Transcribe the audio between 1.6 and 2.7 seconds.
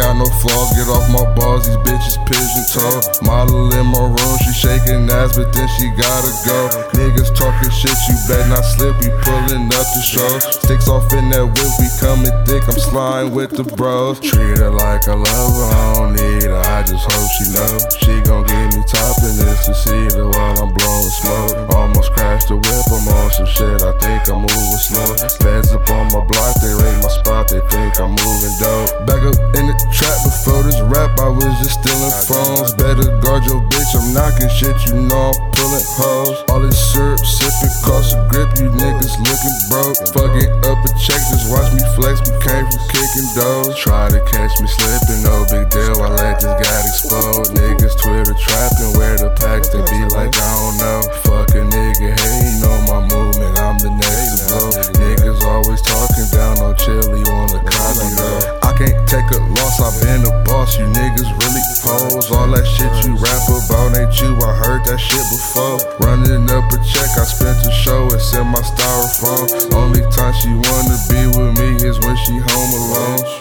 these bitches pigeon